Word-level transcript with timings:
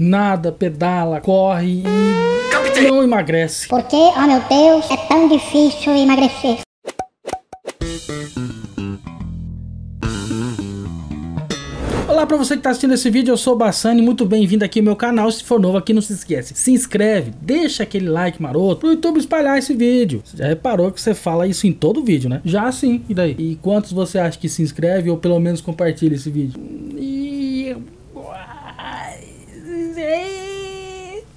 nada, 0.00 0.50
pedala, 0.50 1.20
corre 1.20 1.82
e 1.84 2.88
não 2.88 3.04
emagrece. 3.04 3.68
Por 3.68 3.82
que, 3.82 3.96
oh 3.96 4.26
meu 4.26 4.40
Deus, 4.48 4.90
é 4.90 4.96
tão 4.96 5.28
difícil 5.28 5.94
emagrecer? 5.94 6.60
Olá 12.08 12.26
pra 12.26 12.36
você 12.36 12.56
que 12.56 12.62
tá 12.62 12.70
assistindo 12.70 12.94
esse 12.94 13.10
vídeo, 13.10 13.32
eu 13.32 13.36
sou 13.36 13.54
o 13.54 13.56
Bassani, 13.56 14.00
muito 14.00 14.24
bem-vindo 14.24 14.64
aqui 14.64 14.80
ao 14.80 14.84
meu 14.84 14.96
canal, 14.96 15.30
se 15.30 15.44
for 15.44 15.60
novo 15.60 15.76
aqui 15.76 15.92
não 15.92 16.02
se 16.02 16.14
esquece, 16.14 16.54
se 16.54 16.72
inscreve, 16.72 17.32
deixa 17.40 17.82
aquele 17.82 18.08
like 18.08 18.40
maroto 18.40 18.80
pro 18.80 18.90
YouTube 18.90 19.18
espalhar 19.18 19.58
esse 19.58 19.74
vídeo. 19.74 20.22
Você 20.24 20.38
já 20.38 20.46
reparou 20.46 20.90
que 20.90 21.00
você 21.00 21.14
fala 21.14 21.46
isso 21.46 21.66
em 21.66 21.72
todo 21.72 22.02
vídeo, 22.02 22.28
né? 22.28 22.40
Já 22.44 22.72
sim, 22.72 23.02
e 23.08 23.14
daí? 23.14 23.36
E 23.38 23.56
quantos 23.56 23.92
você 23.92 24.18
acha 24.18 24.38
que 24.38 24.48
se 24.48 24.62
inscreve 24.62 25.10
ou 25.10 25.18
pelo 25.18 25.38
menos 25.38 25.60
compartilha 25.60 26.14
esse 26.14 26.30
vídeo? 26.30 26.58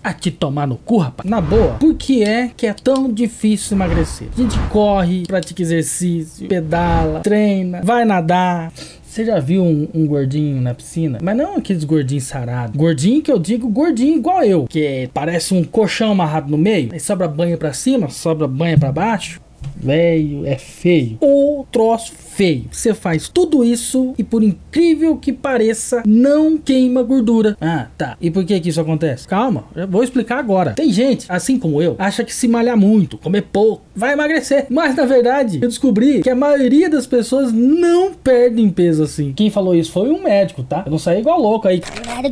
A 0.03 0.11
te 0.11 0.31
tomar 0.31 0.67
no 0.67 0.75
cu, 0.75 0.97
rapaz. 0.97 1.29
Na 1.29 1.39
boa, 1.39 1.75
por 1.75 1.95
que 1.95 2.23
é 2.23 2.51
que 2.55 2.67
é 2.67 2.73
tão 2.73 3.11
difícil 3.11 3.77
emagrecer? 3.77 4.27
A 4.33 4.41
gente 4.41 4.59
corre, 4.69 5.23
pratica 5.25 5.61
exercício, 5.61 6.47
pedala, 6.49 7.21
treina, 7.21 7.81
vai 7.83 8.03
nadar. 8.03 8.73
Você 9.13 9.23
já 9.23 9.39
viu 9.39 9.63
um, 9.63 9.87
um, 9.93 10.07
gordinho 10.07 10.59
na 10.59 10.73
piscina? 10.73 11.19
Mas 11.21 11.37
não 11.37 11.55
aqueles 11.55 11.83
gordinhos 11.83 12.23
sarados. 12.23 12.75
Gordinho 12.75 13.21
que 13.21 13.31
eu 13.31 13.37
digo 13.37 13.69
gordinho 13.69 14.17
igual 14.17 14.43
eu. 14.43 14.65
Que 14.67 15.07
parece 15.13 15.53
um 15.53 15.63
colchão 15.63 16.11
amarrado 16.11 16.49
no 16.49 16.57
meio. 16.57 16.89
Aí 16.91 16.99
sobra 16.99 17.27
banha 17.27 17.55
pra 17.55 17.71
cima, 17.73 18.09
sobra 18.09 18.47
banha 18.47 18.77
pra 18.77 18.91
baixo. 18.91 19.39
Velho, 19.75 20.45
é 20.47 20.57
feio. 20.57 21.17
O 21.21 21.65
troço 21.71 22.11
feio. 22.33 22.65
Você 22.71 22.93
faz 22.93 23.29
tudo 23.29 23.63
isso 23.63 24.13
e 24.17 24.23
por 24.23 24.43
incrível 24.43 25.15
que 25.17 25.31
pareça, 25.31 26.03
não 26.05 26.57
queima 26.57 27.03
gordura. 27.03 27.55
Ah, 27.61 27.87
tá. 27.97 28.17
E 28.19 28.31
por 28.31 28.43
que 28.43 28.59
que 28.59 28.69
isso 28.69 28.81
acontece? 28.81 29.27
Calma, 29.27 29.65
eu 29.75 29.87
vou 29.87 30.03
explicar 30.03 30.39
agora. 30.39 30.73
Tem 30.73 30.91
gente, 30.91 31.25
assim 31.29 31.59
como 31.59 31.81
eu, 31.81 31.95
acha 31.99 32.23
que 32.23 32.33
se 32.33 32.47
malhar 32.47 32.77
muito, 32.77 33.17
comer 33.17 33.43
pouco, 33.43 33.83
vai 33.95 34.13
emagrecer. 34.13 34.65
Mas 34.69 34.95
na 34.95 35.05
verdade, 35.05 35.59
eu 35.61 35.67
descobri 35.67 36.21
que 36.21 36.29
a 36.29 36.35
maioria 36.35 36.89
das 36.89 37.05
pessoas 37.05 37.51
não 37.53 38.13
perdem 38.13 38.69
peso 38.69 39.03
assim. 39.03 39.33
Quem 39.33 39.49
falou 39.49 39.75
isso 39.75 39.91
foi 39.91 40.09
um 40.09 40.23
médico, 40.23 40.63
tá? 40.63 40.83
Eu 40.85 40.91
não 40.91 40.99
saí 40.99 41.19
igual 41.19 41.39
louco 41.39 41.67
aí. 41.67 41.81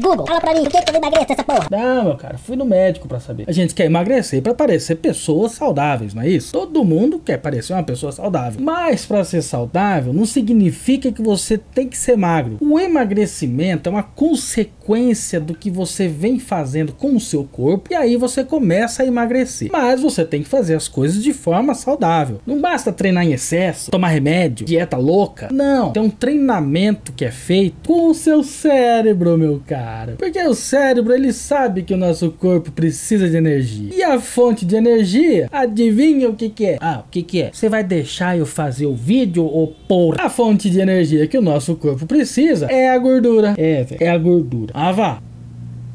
Google, 0.02 0.26
fala 0.26 0.42
pra 0.42 0.54
mim, 0.54 0.64
por 0.64 0.72
que 0.72 0.82
que 0.82 0.92
eu 0.92 0.96
emagreço 0.98 1.34
essa 1.34 1.44
porra? 1.44 1.68
Não, 1.70 2.06
meu 2.06 2.16
cara, 2.16 2.38
fui 2.38 2.56
no 2.56 2.66
médico 2.66 3.08
para 3.08 3.20
saber. 3.20 3.46
A 3.48 3.52
gente 3.52 3.76
quer 3.76 3.86
emagrecer 3.86 4.42
para 4.42 4.54
parecer 4.54 4.96
pessoas 4.96 5.52
saudáveis, 5.52 6.14
não 6.14 6.24
é 6.24 6.30
isso? 6.30 6.52
Todo 6.52 6.84
mundo 6.84 7.20
quer 7.20 7.38
parecer 7.38 7.74
uma 7.74 7.84
pessoa 7.84 8.12
saudável. 8.12 8.60
Mas 8.62 9.06
para 9.06 9.24
ser 9.24 9.42
saudável, 9.42 9.91
saudável 9.92 10.14
não 10.14 10.26
significa 10.26 11.12
que 11.12 11.22
você 11.22 11.58
tem 11.58 11.88
que 11.88 11.98
ser 11.98 12.16
magro. 12.16 12.58
O 12.62 12.80
emagrecimento 12.80 13.90
é 13.90 13.92
uma 13.92 14.04
consequência 14.04 15.40
do 15.40 15.54
que 15.54 15.70
você 15.70 16.08
vem 16.08 16.40
fazendo 16.40 16.94
com 16.94 17.16
o 17.16 17.20
seu 17.20 17.44
corpo 17.44 17.92
e 17.92 17.96
aí 17.96 18.16
você 18.16 18.44
começa 18.44 19.04
a 19.04 19.06
emagrecer. 19.06 19.70
Mas 19.72 20.02
você 20.02 20.24
tem 20.24 20.44
que 20.44 20.50
fazer 20.50 20.76
as 20.76 20.88
coisas 20.88 21.22
de 21.22 21.34
forma 21.34 21.74
saudável. 21.74 22.40
Não 22.46 22.62
basta 22.62 22.92
treinar 22.92 23.26
em 23.26 23.34
excesso, 23.34 23.92
tomar 23.92 24.10
remédio, 24.10 24.66
dieta 24.66 24.98
louca. 24.98 25.50
Não, 25.52 25.92
tem 25.92 26.02
um 26.02 26.10
treinamento 26.10 27.12
que 27.12 27.26
é 27.26 27.32
feito 27.32 27.88
com 27.88 28.10
o 28.10 28.14
seu 28.14 28.44
cérebro, 28.44 29.38
meu 29.38 29.62
cara. 29.66 30.16
Porque 30.18 30.42
o 30.42 30.54
cérebro 30.54 31.14
ele 31.14 31.34
sabe 31.34 31.84
que 31.84 31.94
o 31.94 31.98
nosso 31.98 32.32
corpo 32.32 32.72
precisa 32.72 33.30
de 33.30 33.36
energia. 33.36 33.94
E 33.94 34.04
a 34.04 34.20
fonte 34.20 34.66
de 34.66 34.76
energia, 34.76 35.48
adivinha 35.52 36.30
o 36.30 36.36
que, 36.36 36.50
que 36.50 36.66
é? 36.66 36.78
Ah, 36.80 37.04
o 37.06 37.10
que, 37.10 37.24
que 37.24 37.42
é? 37.42 37.52
Você 37.52 37.68
vai 37.68 37.84
deixar 37.84 38.38
eu 38.38 38.46
fazer 38.46 38.86
o 38.86 38.96
vídeo 38.96 39.44
ou 39.44 39.76
porra. 39.92 40.16
A 40.22 40.30
fonte 40.30 40.70
de 40.70 40.80
energia 40.80 41.28
que 41.28 41.38
o 41.38 41.42
nosso 41.42 41.76
corpo 41.76 42.06
precisa 42.06 42.68
é 42.68 42.90
a 42.90 42.98
gordura. 42.98 43.56
É, 43.58 43.86
é 44.00 44.10
a 44.10 44.18
gordura. 44.18 44.72
Ah, 44.74 44.94
vá. 44.94 45.22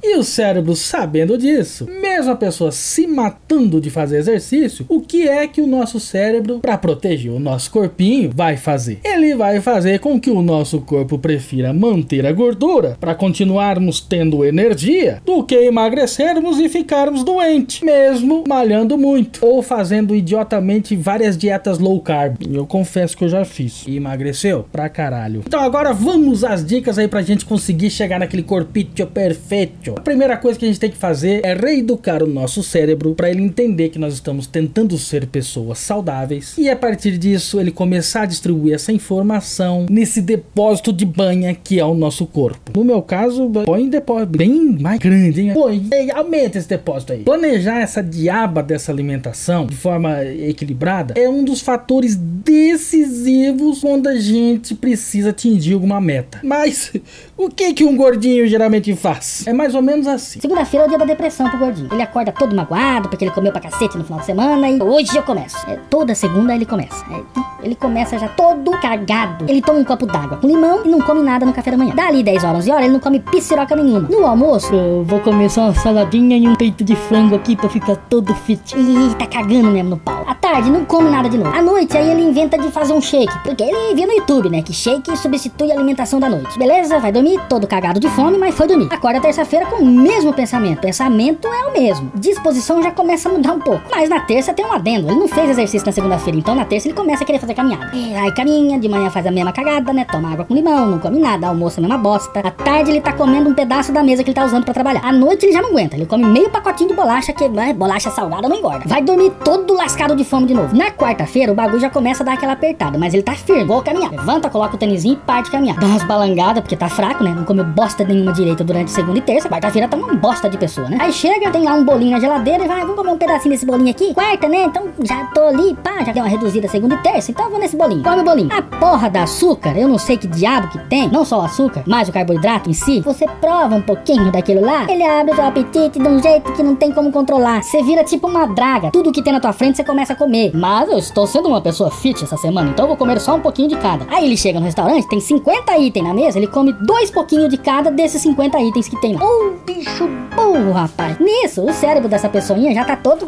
E 0.02 0.16
o 0.16 0.22
cérebro, 0.22 0.76
sabendo 0.76 1.38
disso, 1.38 1.86
mesmo 2.00 2.32
a 2.32 2.36
pessoa 2.36 2.70
se 2.70 3.06
matando 3.06 3.80
de 3.80 3.90
fazer 3.90 4.18
exercício, 4.18 4.84
o 4.88 5.00
que 5.00 5.28
é 5.28 5.46
que 5.46 5.60
o 5.60 5.66
nosso 5.66 5.98
cérebro, 5.98 6.60
para 6.60 6.78
proteger 6.78 7.32
o 7.32 7.40
nosso 7.40 7.70
corpinho, 7.70 8.30
vai 8.34 8.56
fazer? 8.56 9.00
Ele 9.04 9.34
vai 9.34 9.60
fazer 9.60 9.98
com 10.00 10.20
que 10.20 10.30
o 10.30 10.42
nosso 10.42 10.80
corpo 10.80 11.18
prefira 11.18 11.72
manter 11.72 12.26
a 12.26 12.32
gordura 12.32 12.96
para 13.00 13.14
continuarmos 13.14 14.00
tendo 14.00 14.44
energia 14.44 15.20
do 15.24 15.42
que 15.42 15.54
emagrecermos 15.54 16.58
e 16.58 16.68
ficarmos 16.68 17.24
doentes, 17.24 17.80
mesmo 17.80 18.44
malhando 18.46 18.98
muito 18.98 19.44
ou 19.44 19.62
fazendo 19.62 20.14
idiotamente 20.14 20.94
várias 20.96 21.36
dietas 21.36 21.78
low 21.78 22.00
carb. 22.00 22.36
Eu 22.50 22.66
confesso 22.66 23.16
que 23.16 23.24
eu 23.24 23.28
já 23.28 23.44
fiz. 23.44 23.84
E 23.86 23.96
emagreceu 23.96 24.66
pra 24.70 24.88
caralho. 24.88 25.42
Então 25.46 25.60
agora 25.60 25.92
vamos 25.92 26.44
às 26.44 26.64
dicas 26.64 26.98
aí 26.98 27.08
pra 27.08 27.22
gente 27.22 27.44
conseguir 27.44 27.90
chegar 27.90 28.18
naquele 28.18 28.42
corpito 28.42 29.06
perfeito 29.06 29.85
a 29.94 30.00
primeira 30.00 30.36
coisa 30.36 30.58
que 30.58 30.64
a 30.64 30.68
gente 30.68 30.80
tem 30.80 30.90
que 30.90 30.96
fazer 30.96 31.44
é 31.44 31.54
reeducar 31.54 32.22
o 32.22 32.26
nosso 32.26 32.62
cérebro 32.62 33.14
para 33.14 33.30
ele 33.30 33.42
entender 33.42 33.90
que 33.90 33.98
nós 33.98 34.14
estamos 34.14 34.46
tentando 34.46 34.96
ser 34.98 35.26
pessoas 35.26 35.78
saudáveis 35.78 36.54
e 36.58 36.68
a 36.68 36.76
partir 36.76 37.18
disso 37.18 37.60
ele 37.60 37.70
começar 37.70 38.22
a 38.22 38.26
distribuir 38.26 38.74
essa 38.74 38.92
informação 38.92 39.86
nesse 39.88 40.20
depósito 40.20 40.92
de 40.92 41.04
banha 41.04 41.54
que 41.54 41.78
é 41.78 41.84
o 41.84 41.94
nosso 41.94 42.26
corpo. 42.26 42.72
No 42.74 42.84
meu 42.84 43.02
caso, 43.02 43.50
põe 43.64 43.88
depósito 43.88 44.36
bem 44.36 44.76
mais 44.80 44.98
grande, 44.98 45.42
hein? 45.42 45.52
Pô, 45.54 45.68
aumenta 46.14 46.58
esse 46.58 46.68
depósito 46.68 47.12
aí. 47.12 47.22
Planejar 47.22 47.80
essa 47.80 48.02
diaba 48.02 48.62
dessa 48.62 48.90
alimentação 48.90 49.66
de 49.66 49.76
forma 49.76 50.24
equilibrada 50.24 51.14
é 51.16 51.28
um 51.28 51.44
dos 51.44 51.60
fatores 51.60 52.16
decisivos 52.16 53.80
quando 53.80 54.08
a 54.08 54.16
gente 54.16 54.74
precisa 54.74 55.30
atingir 55.30 55.74
alguma 55.74 56.00
meta. 56.00 56.40
Mas 56.42 56.92
o 57.36 57.48
que 57.48 57.72
que 57.72 57.84
um 57.84 57.96
gordinho 57.96 58.46
geralmente 58.46 58.94
faz? 58.94 59.46
É 59.46 59.52
mais 59.52 59.74
ou 59.76 59.82
menos 59.82 60.06
assim. 60.06 60.40
Segunda-feira 60.40 60.84
é 60.84 60.86
o 60.86 60.88
dia 60.88 60.98
da 60.98 61.04
depressão 61.04 61.48
pro 61.48 61.58
gordinho. 61.58 61.88
Ele 61.92 62.02
acorda 62.02 62.32
todo 62.32 62.54
magoado 62.54 63.08
porque 63.08 63.24
ele 63.24 63.32
comeu 63.32 63.52
pra 63.52 63.60
cacete 63.60 63.96
no 63.96 64.04
final 64.04 64.20
de 64.20 64.26
semana 64.26 64.68
e 64.68 64.82
hoje 64.82 65.16
eu 65.16 65.22
começo. 65.22 65.56
É, 65.68 65.78
toda 65.88 66.14
segunda 66.14 66.54
ele 66.54 66.66
começa. 66.66 67.04
É, 67.12 67.22
ele 67.62 67.74
começa 67.74 68.18
já 68.18 68.28
todo 68.28 68.70
cagado. 68.72 69.44
Ele 69.48 69.60
toma 69.60 69.78
um 69.78 69.84
copo 69.84 70.06
d'água 70.06 70.38
com 70.38 70.46
limão 70.46 70.82
e 70.84 70.88
não 70.88 71.00
come 71.00 71.20
nada 71.22 71.44
no 71.44 71.52
café 71.52 71.70
da 71.70 71.76
manhã. 71.76 71.94
Dali 71.94 72.22
10 72.22 72.44
horas, 72.44 72.56
11 72.58 72.70
horas, 72.70 72.84
ele 72.84 72.92
não 72.92 73.00
come 73.00 73.20
pisciroca 73.20 73.76
nenhuma. 73.76 74.08
No 74.08 74.26
almoço, 74.26 74.74
eu 74.74 75.04
vou 75.04 75.20
comer 75.20 75.50
só 75.50 75.62
uma 75.62 75.74
saladinha 75.74 76.36
e 76.36 76.48
um 76.48 76.54
peito 76.54 76.84
de 76.84 76.96
frango 76.96 77.34
aqui 77.34 77.56
pra 77.56 77.68
ficar 77.68 77.96
todo 77.96 78.34
fit. 78.34 78.76
Ih, 78.76 79.14
tá 79.18 79.26
cagando 79.26 79.70
mesmo 79.70 79.90
no 79.90 79.96
pau. 79.96 80.24
Tarde, 80.46 80.70
não 80.70 80.84
come 80.84 81.10
nada 81.10 81.28
de 81.28 81.36
novo. 81.36 81.52
À 81.52 81.60
noite, 81.60 81.98
aí 81.98 82.08
ele 82.08 82.22
inventa 82.22 82.56
de 82.56 82.70
fazer 82.70 82.92
um 82.92 83.00
shake. 83.00 83.36
Porque 83.40 83.64
ele 83.64 83.96
viu 83.96 84.06
no 84.06 84.12
YouTube, 84.12 84.48
né? 84.48 84.62
Que 84.62 84.72
shake 84.72 85.16
substitui 85.16 85.72
a 85.72 85.74
alimentação 85.74 86.20
da 86.20 86.28
noite. 86.28 86.56
Beleza? 86.56 87.00
Vai 87.00 87.10
dormir 87.10 87.40
todo 87.48 87.66
cagado 87.66 87.98
de 87.98 88.08
fome, 88.10 88.38
mas 88.38 88.54
foi 88.54 88.68
dormir. 88.68 88.86
Acorda 88.92 89.20
terça-feira 89.20 89.66
com 89.66 89.82
o 89.82 89.84
mesmo 89.84 90.32
pensamento. 90.32 90.80
Pensamento 90.80 91.48
é 91.48 91.66
o 91.66 91.72
mesmo. 91.72 92.12
Disposição 92.14 92.80
já 92.80 92.92
começa 92.92 93.28
a 93.28 93.32
mudar 93.32 93.54
um 93.54 93.58
pouco. 93.58 93.82
Mas 93.90 94.08
na 94.08 94.20
terça 94.20 94.54
tem 94.54 94.64
um 94.64 94.72
adendo. 94.72 95.08
Ele 95.08 95.18
não 95.18 95.26
fez 95.26 95.50
exercício 95.50 95.84
na 95.84 95.90
segunda-feira, 95.90 96.38
então 96.38 96.54
na 96.54 96.64
terça 96.64 96.86
ele 96.86 96.94
começa 96.94 97.24
a 97.24 97.26
querer 97.26 97.40
fazer 97.40 97.54
caminhada. 97.54 97.90
E 97.92 98.14
aí 98.14 98.30
caminha, 98.30 98.78
de 98.78 98.88
manhã 98.88 99.10
faz 99.10 99.26
a 99.26 99.32
mesma 99.32 99.52
cagada, 99.52 99.92
né? 99.92 100.04
Toma 100.04 100.32
água 100.32 100.44
com 100.44 100.54
limão, 100.54 100.86
não 100.86 101.00
come 101.00 101.18
nada, 101.18 101.48
almoça 101.48 101.80
a 101.80 101.82
mesma 101.82 101.98
bosta. 101.98 102.38
À 102.38 102.52
tarde 102.52 102.92
ele 102.92 103.00
tá 103.00 103.12
comendo 103.12 103.50
um 103.50 103.54
pedaço 103.54 103.92
da 103.92 104.00
mesa 104.00 104.22
que 104.22 104.30
ele 104.30 104.36
tá 104.36 104.44
usando 104.44 104.62
para 104.62 104.74
trabalhar. 104.74 105.04
À 105.04 105.10
noite 105.10 105.44
ele 105.44 105.52
já 105.52 105.60
não 105.60 105.70
aguenta. 105.70 105.96
Ele 105.96 106.06
come 106.06 106.24
meio 106.24 106.48
pacotinho 106.50 106.90
de 106.90 106.94
bolacha, 106.94 107.32
que 107.32 107.48
né, 107.48 107.72
bolacha 107.72 108.12
salgada 108.12 108.48
não 108.48 108.56
engorda. 108.56 108.84
Vai 108.86 109.02
dormir 109.02 109.32
todo 109.42 109.74
lascado 109.74 110.14
de 110.14 110.24
fome 110.24 110.35
de 110.44 110.54
novo. 110.54 110.76
Na 110.76 110.90
quarta-feira 110.90 111.52
o 111.52 111.54
bagulho 111.54 111.80
já 111.80 111.88
começa 111.88 112.22
a 112.22 112.26
dar 112.26 112.32
aquela 112.34 112.52
apertada, 112.52 112.98
mas 112.98 113.14
ele 113.14 113.22
tá 113.22 113.32
firme, 113.32 113.62
igual 113.62 113.82
caminhar. 113.82 114.10
Levanta, 114.10 114.50
coloca 114.50 114.74
o 114.74 114.78
tênisinho 114.78 115.14
e 115.14 115.16
parte 115.16 115.50
caminhar. 115.50 115.78
Dá 115.78 115.86
umas 115.86 116.02
balangadas, 116.02 116.62
porque 116.62 116.76
tá 116.76 116.88
fraco, 116.88 117.22
né? 117.22 117.32
Não 117.34 117.44
comeu 117.44 117.64
bosta 117.64 118.04
nenhuma 118.04 118.32
direita 118.32 118.64
durante 118.64 118.90
segunda 118.90 119.18
e 119.18 119.22
terça. 119.22 119.48
Quarta-feira 119.48 119.88
tá 119.88 119.96
uma 119.96 120.14
bosta 120.14 120.48
de 120.48 120.58
pessoa, 120.58 120.88
né? 120.88 120.98
Aí 121.00 121.12
chega, 121.12 121.50
tem 121.50 121.64
lá 121.64 121.74
um 121.74 121.84
bolinho 121.84 122.12
na 122.12 122.20
geladeira 122.20 122.64
e 122.64 122.68
vai, 122.68 122.80
vamos 122.80 122.96
comer 122.96 123.10
um 123.10 123.18
pedacinho 123.18 123.54
desse 123.54 123.66
bolinho 123.66 123.90
aqui? 123.90 124.12
Quarta, 124.12 124.48
né? 124.48 124.64
Então 124.64 124.88
já 125.02 125.24
tô 125.26 125.42
ali, 125.42 125.74
pá, 125.76 126.02
já 126.04 126.12
deu 126.12 126.22
uma 126.22 126.28
reduzida 126.28 126.68
segunda 126.68 126.94
e 126.94 126.98
terça, 126.98 127.30
então 127.30 127.50
vou 127.50 127.58
nesse 127.58 127.76
bolinho. 127.76 128.02
Come 128.02 128.20
o 128.20 128.24
bolinho. 128.24 128.48
A 128.52 128.62
porra 128.62 129.08
da 129.08 129.22
açúcar, 129.22 129.76
eu 129.76 129.88
não 129.88 129.98
sei 129.98 130.16
que 130.16 130.26
diabo 130.26 130.68
que 130.68 130.78
tem, 130.88 131.08
não 131.08 131.24
só 131.24 131.40
o 131.40 131.42
açúcar, 131.42 131.82
mas 131.86 132.08
o 132.08 132.12
carboidrato 132.12 132.70
em 132.70 132.72
si. 132.72 133.00
Você 133.00 133.26
prova 133.40 133.74
um 133.74 133.82
pouquinho 133.82 134.30
daquilo 134.32 134.60
lá, 134.60 134.86
ele 134.88 135.02
abre 135.02 135.32
o 135.32 135.34
seu 135.34 135.44
apetite 135.44 135.98
de 135.98 136.08
um 136.08 136.20
jeito 136.22 136.52
que 136.52 136.62
não 136.62 136.74
tem 136.74 136.92
como 136.92 137.10
controlar. 137.12 137.62
Você 137.62 137.82
vira 137.82 138.04
tipo 138.04 138.26
uma 138.26 138.46
draga. 138.46 138.90
Tudo 138.90 139.12
que 139.12 139.22
tem 139.22 139.32
na 139.32 139.40
tua 139.40 139.52
frente 139.52 139.76
você 139.76 139.84
começa 139.84 140.12
a 140.12 140.16
comer. 140.16 140.25
Mas 140.54 140.88
eu 140.88 140.98
estou 140.98 141.26
sendo 141.26 141.48
uma 141.48 141.60
pessoa 141.60 141.90
fit 141.90 142.22
essa 142.22 142.36
semana, 142.36 142.70
então 142.70 142.84
eu 142.84 142.88
vou 142.88 142.96
comer 142.96 143.20
só 143.20 143.34
um 143.34 143.40
pouquinho 143.40 143.68
de 143.68 143.76
cada. 143.76 144.06
Aí 144.08 144.24
ele 144.24 144.36
chega 144.36 144.58
no 144.58 144.66
restaurante, 144.66 145.08
tem 145.08 145.20
50 145.20 145.78
itens 145.78 146.04
na 146.04 146.14
mesa, 146.14 146.38
ele 146.38 146.46
come 146.46 146.72
dois 146.72 147.10
pouquinhos 147.10 147.48
de 147.48 147.56
cada 147.56 147.90
desses 147.90 148.22
50 148.22 148.60
itens 148.60 148.88
que 148.88 149.00
tem 149.00 149.14
lá. 149.14 149.24
Ô, 149.24 149.26
oh, 149.26 149.64
bicho 149.64 150.08
burro, 150.34 150.72
rapaz. 150.72 151.18
Nisso, 151.18 151.62
o 151.62 151.72
cérebro 151.72 152.08
dessa 152.08 152.28
pessoinha 152.28 152.74
já 152.74 152.84
tá 152.84 152.96
todo 152.96 153.26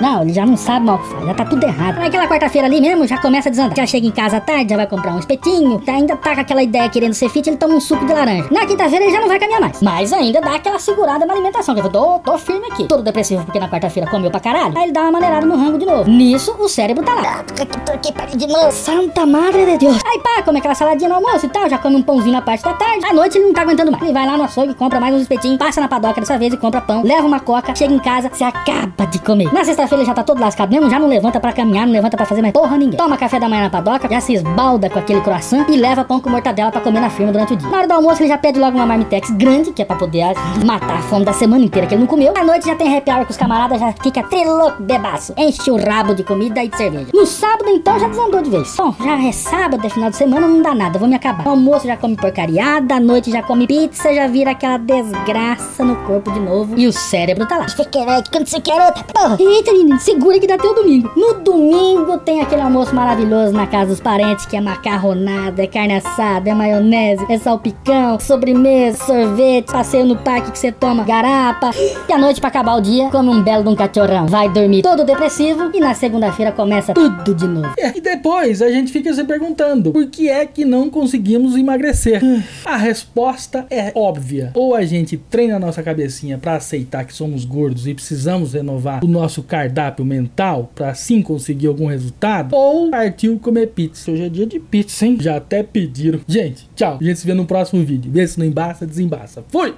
Não, 0.00 0.22
ele 0.22 0.32
já 0.32 0.46
não 0.46 0.56
sabe 0.56 0.86
mal 0.86 0.96
o 0.96 0.98
que 0.98 1.08
faz, 1.08 1.26
já 1.26 1.34
tá 1.34 1.44
tudo 1.44 1.64
errado. 1.64 1.98
Naquela 1.98 2.26
quarta-feira 2.26 2.66
ali 2.66 2.80
mesmo, 2.80 3.06
já 3.06 3.18
começa 3.18 3.48
a 3.48 3.50
desandar. 3.50 3.76
Já 3.76 3.86
chega 3.86 4.06
em 4.06 4.10
casa 4.10 4.38
à 4.38 4.40
tarde, 4.40 4.70
já 4.70 4.76
vai 4.76 4.86
comprar 4.86 5.14
um 5.14 5.18
espetinho, 5.18 5.78
tá, 5.80 5.92
ainda 5.92 6.16
tá 6.16 6.34
com 6.34 6.40
aquela 6.40 6.62
ideia 6.62 6.88
querendo 6.88 7.14
ser 7.14 7.28
fit, 7.28 7.48
ele 7.48 7.56
toma 7.56 7.74
um 7.74 7.80
suco 7.80 8.04
de 8.04 8.12
laranja. 8.12 8.48
Na 8.50 8.66
quinta-feira 8.66 9.04
ele 9.04 9.12
já 9.12 9.20
não 9.20 9.28
vai 9.28 9.38
caminhar 9.38 9.60
mais. 9.60 9.82
Mas 9.82 10.12
ainda 10.12 10.40
dá 10.40 10.54
aquela 10.54 10.78
segurada 10.78 11.26
na 11.26 11.32
alimentação, 11.32 11.74
que 11.74 11.80
eu 11.80 11.90
tô, 11.90 12.18
tô 12.20 12.38
firme 12.38 12.66
aqui. 12.70 12.86
Todo 12.86 13.02
depressivo 13.02 13.44
porque 13.44 13.58
na 13.60 13.68
quarta-feira 13.68 14.08
comeu 14.10 14.30
pra 14.30 14.40
caralho. 14.40 14.76
Aí 14.76 14.84
ele 14.84 14.92
dá 14.92 15.02
uma 15.02 15.12
maneirada 15.12 15.46
no 15.46 15.56
rango 15.56 15.78
de 15.78 15.86
novo. 15.86 16.10
Nisso, 16.10 16.54
o 16.58 16.68
cérebro 16.68 17.04
tá 17.04 17.14
lá. 17.14 17.44
Pare 18.14 18.36
de 18.36 18.46
novo. 18.46 18.72
Santa 18.72 19.24
Madre 19.24 19.64
de 19.66 19.78
Deus. 19.78 19.98
Aí 20.04 20.18
pá, 20.18 20.42
come 20.42 20.58
aquela 20.58 20.74
saladinha 20.74 21.08
no 21.08 21.16
almoço 21.16 21.46
e 21.46 21.48
tal, 21.48 21.68
já 21.68 21.78
come 21.78 21.96
um 21.96 22.02
pãozinho 22.02 22.32
na 22.32 22.42
parte 22.42 22.64
da 22.64 22.74
tarde. 22.74 23.04
À 23.06 23.12
noite 23.12 23.38
ele 23.38 23.46
não 23.46 23.52
tá 23.52 23.62
aguentando 23.62 23.90
mais. 23.90 24.02
Ele 24.02 24.12
vai 24.12 24.26
lá 24.26 24.36
no 24.36 24.44
açougue, 24.44 24.74
compra 24.74 24.98
mais 24.98 25.14
uns 25.14 25.22
espetinhos, 25.22 25.58
passa 25.58 25.80
na 25.80 25.88
padoca 25.88 26.20
dessa 26.20 26.38
vez 26.38 26.52
e 26.52 26.56
compra 26.56 26.80
pão, 26.80 27.02
leva 27.02 27.26
uma 27.26 27.40
coca, 27.40 27.74
chega 27.74 27.92
em 27.92 27.98
casa, 27.98 28.30
se 28.32 28.42
acaba 28.42 29.06
de 29.06 29.18
comer. 29.20 29.49
Na 29.52 29.64
sexta-feira 29.64 30.04
já 30.04 30.14
tá 30.14 30.22
todo 30.22 30.40
lascado 30.40 30.70
mesmo, 30.70 30.88
já 30.88 30.98
não 30.98 31.08
levanta 31.08 31.40
pra 31.40 31.52
caminhar, 31.52 31.84
não 31.84 31.92
levanta 31.92 32.16
pra 32.16 32.24
fazer 32.24 32.40
mais 32.40 32.52
porra 32.52 32.76
ninguém. 32.76 32.96
Toma 32.96 33.16
café 33.16 33.38
da 33.38 33.48
manhã 33.48 33.64
na 33.64 33.70
padoca, 33.70 34.08
já 34.08 34.20
se 34.20 34.34
esbalda 34.34 34.88
com 34.88 34.98
aquele 34.98 35.20
croissant 35.20 35.66
e 35.68 35.76
leva 35.76 36.04
pão 36.04 36.20
com 36.20 36.30
mortadela 36.30 36.70
pra 36.70 36.80
comer 36.80 37.00
na 37.00 37.10
firma 37.10 37.32
durante 37.32 37.54
o 37.54 37.56
dia. 37.56 37.68
Na 37.68 37.78
hora 37.78 37.88
do 37.88 37.94
almoço 37.94 38.22
ele 38.22 38.28
já 38.28 38.38
pede 38.38 38.58
logo 38.60 38.76
uma 38.76 38.86
marmitex 38.86 39.30
grande, 39.30 39.72
que 39.72 39.82
é 39.82 39.84
pra 39.84 39.96
poder 39.96 40.34
matar 40.64 40.98
a 40.98 41.02
fome 41.02 41.24
da 41.24 41.32
semana 41.32 41.64
inteira 41.64 41.86
que 41.86 41.94
ele 41.94 42.00
não 42.00 42.06
comeu. 42.06 42.32
À 42.36 42.44
noite 42.44 42.66
já 42.66 42.76
tem 42.76 42.96
happy 42.96 43.10
hour 43.10 43.24
com 43.24 43.30
os 43.30 43.36
camaradas, 43.36 43.80
já 43.80 43.92
fica 43.92 44.22
triloco 44.22 44.82
bebaço. 44.82 45.34
Enche 45.36 45.70
o 45.70 45.76
rabo 45.76 46.14
de 46.14 46.22
comida 46.22 46.62
e 46.62 46.68
de 46.68 46.76
cerveja. 46.76 47.08
No 47.12 47.26
sábado 47.26 47.68
então 47.68 47.98
já 47.98 48.08
desandou 48.08 48.40
de 48.42 48.50
vez. 48.50 48.74
Bom, 48.76 48.94
já 49.04 49.22
é 49.22 49.32
sábado, 49.32 49.84
é 49.84 49.90
final 49.90 50.10
de 50.10 50.16
semana, 50.16 50.46
não 50.46 50.62
dá 50.62 50.74
nada, 50.74 50.98
vou 50.98 51.08
me 51.08 51.16
acabar. 51.16 51.44
No 51.44 51.50
almoço 51.50 51.86
já 51.86 51.96
come 51.96 52.16
porcariada, 52.16 52.94
à 52.94 53.00
noite 53.00 53.30
já 53.30 53.42
come 53.42 53.66
pizza, 53.66 54.14
já 54.14 54.26
vira 54.28 54.52
aquela 54.52 54.78
desgraça 54.78 55.84
no 55.84 55.96
corpo 56.06 56.30
de 56.30 56.40
novo. 56.40 56.78
E 56.78 56.86
o 56.86 56.92
cérebro 56.92 57.46
tá 57.46 57.58
lá. 57.58 57.68
Você 57.68 57.84
quer, 57.84 58.06
quando 58.30 58.46
você 58.46 58.60
quer 58.60 58.80
outra, 58.80 59.04
porra. 59.04 59.39
Eita, 59.42 59.72
menino, 59.72 59.98
segura 59.98 60.38
que 60.38 60.46
dá 60.46 60.56
até 60.56 60.68
o 60.68 60.74
domingo. 60.74 61.10
No 61.16 61.32
domingo 61.40 62.18
tem 62.18 62.42
aquele 62.42 62.60
almoço 62.60 62.94
maravilhoso 62.94 63.54
na 63.54 63.66
casa 63.66 63.86
dos 63.86 63.98
parentes, 63.98 64.44
que 64.44 64.54
é 64.54 64.60
macarronada, 64.60 65.62
é 65.62 65.66
carne 65.66 65.94
assada, 65.94 66.50
é 66.50 66.54
maionese, 66.54 67.24
é 67.26 67.38
salpicão, 67.38 68.20
sobremesa, 68.20 69.02
sorvete, 69.02 69.72
passeio 69.72 70.04
no 70.04 70.16
parque 70.16 70.50
que 70.50 70.58
você 70.58 70.70
toma 70.70 71.04
garapa. 71.04 71.70
E 72.06 72.12
à 72.12 72.18
noite, 72.18 72.38
pra 72.38 72.48
acabar 72.48 72.76
o 72.76 72.82
dia, 72.82 73.08
come 73.08 73.30
um 73.30 73.42
belo 73.42 73.62
de 73.62 73.70
um 73.70 73.74
cachorrão. 73.74 74.26
Vai 74.26 74.50
dormir 74.50 74.82
todo 74.82 75.04
depressivo 75.04 75.70
e 75.72 75.80
na 75.80 75.94
segunda-feira 75.94 76.52
começa 76.52 76.92
tudo 76.92 77.34
de 77.34 77.46
novo. 77.46 77.72
É, 77.78 77.98
depois 78.10 78.60
a 78.60 78.70
gente 78.70 78.90
fica 78.90 79.12
se 79.14 79.22
perguntando: 79.24 79.92
por 79.92 80.06
que 80.06 80.28
é 80.28 80.44
que 80.44 80.64
não 80.64 80.90
conseguimos 80.90 81.56
emagrecer? 81.56 82.20
A 82.64 82.76
resposta 82.76 83.66
é 83.70 83.92
óbvia. 83.94 84.50
Ou 84.54 84.74
a 84.74 84.84
gente 84.84 85.16
treina 85.16 85.56
a 85.56 85.58
nossa 85.58 85.82
cabecinha 85.82 86.36
para 86.38 86.56
aceitar 86.56 87.04
que 87.04 87.12
somos 87.12 87.44
gordos 87.44 87.86
e 87.86 87.94
precisamos 87.94 88.54
renovar 88.54 89.04
o 89.04 89.08
nosso 89.08 89.42
cardápio 89.42 90.04
mental 90.04 90.70
para 90.74 90.90
assim 90.90 91.22
conseguir 91.22 91.68
algum 91.68 91.86
resultado, 91.86 92.54
ou 92.54 92.90
partiu 92.90 93.38
comer 93.38 93.68
pizza. 93.68 94.10
Hoje 94.10 94.24
é 94.24 94.28
dia 94.28 94.46
de 94.46 94.58
pizza, 94.58 95.06
hein? 95.06 95.16
Já 95.20 95.36
até 95.36 95.62
pediram. 95.62 96.20
Gente, 96.26 96.68
tchau. 96.74 96.98
A 97.00 97.04
gente 97.04 97.20
se 97.20 97.26
vê 97.26 97.34
no 97.34 97.46
próximo 97.46 97.84
vídeo. 97.84 98.10
Vê 98.10 98.26
se 98.26 98.38
não 98.38 98.46
embaça, 98.46 98.86
desembaça. 98.86 99.44
Fui! 99.48 99.74